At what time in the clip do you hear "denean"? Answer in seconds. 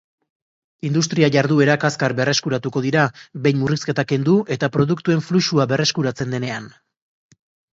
6.39-6.71